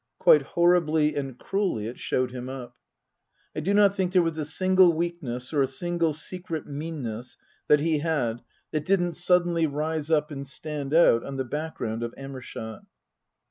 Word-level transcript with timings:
Quite 0.17 0.41
horribly 0.41 1.15
and 1.15 1.37
cruelly 1.37 1.85
it 1.85 1.99
showed 1.99 2.31
him 2.31 2.49
up. 2.49 2.75
I 3.55 3.59
do 3.59 3.71
not 3.71 3.93
think 3.93 4.11
there 4.13 4.23
was 4.23 4.35
a 4.39 4.45
single 4.45 4.93
weakness 4.93 5.53
or 5.53 5.61
a 5.61 5.67
single 5.67 6.11
secret 6.11 6.65
meanness 6.65 7.37
that 7.67 7.81
he 7.81 7.99
had 7.99 8.41
that 8.71 8.85
didn't 8.85 9.13
suddenly 9.13 9.67
rise 9.67 10.09
up 10.09 10.31
and 10.31 10.47
stand 10.47 10.95
out 10.95 11.23
on 11.23 11.35
the 11.35 11.45
background 11.45 12.01
of 12.01 12.15
Amershott. 12.17 12.83